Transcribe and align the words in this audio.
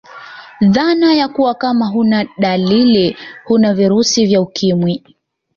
Dhana 0.61 1.13
ya 1.13 1.27
kuwa 1.27 1.55
Kama 1.55 1.87
huna 1.87 2.25
dalili 2.37 3.17
huna 3.45 3.73
virusi 3.73 4.25
vya 4.25 4.41
ukimwi 4.41 5.03